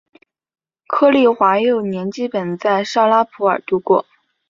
[0.87, 4.07] 柯棣华幼年基本在绍拉普尔度过。